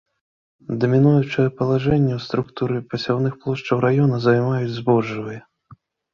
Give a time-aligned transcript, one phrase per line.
[0.85, 5.41] Дамінуючае палажэнне ў структуры пасяўных плошчаў раёна займаюць збожжавыя.